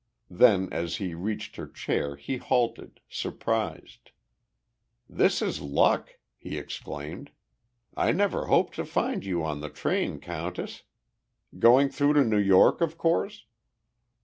[0.31, 4.09] Then, as he reached her chair he halted, surprised.
[5.07, 7.29] "This is luck!" he exclaimed.
[7.95, 10.81] "I never hoped to find you on the train, Countess!
[11.59, 13.45] Going through to New York, of course?"